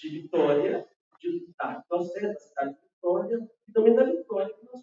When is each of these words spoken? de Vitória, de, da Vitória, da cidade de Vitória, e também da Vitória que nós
de 0.00 0.08
Vitória, 0.08 0.86
de, 1.20 1.46
da 1.58 1.78
Vitória, 1.78 2.32
da 2.32 2.40
cidade 2.40 2.74
de 2.74 2.80
Vitória, 2.94 3.50
e 3.68 3.72
também 3.72 3.94
da 3.94 4.04
Vitória 4.04 4.54
que 4.54 4.66
nós 4.66 4.82